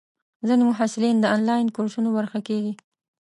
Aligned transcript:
ځینې 0.47 0.63
محصلین 0.71 1.15
د 1.19 1.25
انلاین 1.35 1.67
کورسونو 1.75 2.09
برخه 2.17 2.39
کېږي. 2.47 2.73